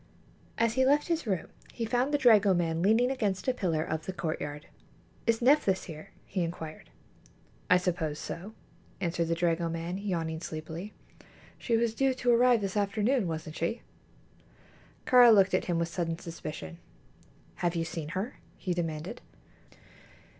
As 0.57 0.73
he 0.73 0.83
left 0.83 1.09
his 1.09 1.27
room 1.27 1.45
he 1.71 1.85
found 1.85 2.11
the 2.11 2.17
dragoman 2.17 2.81
leaning 2.81 3.11
against 3.11 3.47
a 3.47 3.53
pillar 3.53 3.83
of 3.83 4.07
the 4.07 4.11
courtyard. 4.13 4.65
"Is 5.27 5.43
Nephthys 5.43 5.83
here?" 5.83 6.09
he 6.25 6.41
inquired. 6.41 6.89
"I 7.69 7.77
suppose 7.77 8.17
so," 8.17 8.55
answered 8.99 9.27
the 9.27 9.35
dragoman, 9.35 9.99
yawning 9.99 10.39
sleepily. 10.41 10.95
"She 11.59 11.77
was 11.77 11.93
due 11.93 12.15
to 12.15 12.31
arrive 12.31 12.61
this 12.61 12.75
afternoon, 12.75 13.27
wasn't 13.27 13.57
she?" 13.57 13.83
Kāra 15.05 15.31
looked 15.31 15.53
at 15.53 15.65
him 15.65 15.77
with 15.77 15.87
sudden 15.89 16.17
suspicion. 16.17 16.79
"Have 17.57 17.75
you 17.75 17.85
seen 17.85 18.09
her?" 18.17 18.39
he 18.57 18.73
demanded. 18.73 19.21